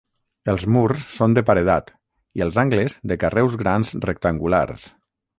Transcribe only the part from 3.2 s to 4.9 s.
carreus grans rectangulars.